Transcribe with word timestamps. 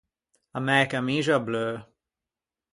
A 0.57 0.59
mæ 0.65 0.77
camixa 0.91 1.37
bleu. 1.45 1.75